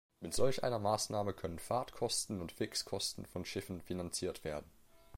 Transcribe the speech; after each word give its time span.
Mit 0.19 0.33
solch 0.33 0.63
einer 0.63 0.79
Maßnahme 0.79 1.31
können 1.31 1.59
Fahrtkosten 1.59 2.41
und 2.41 2.51
Fixkosten 2.51 3.27
von 3.27 3.45
Schiffen 3.45 3.81
finanziert 3.83 4.43
werden. 4.43 4.67